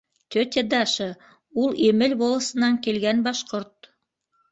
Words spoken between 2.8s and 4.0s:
килгән башҡорт.